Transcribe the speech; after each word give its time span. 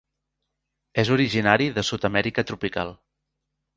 És 1.03 1.11
originari 1.15 1.69
de 1.77 1.85
Sud-amèrica 1.93 2.49
tropical. 2.53 2.95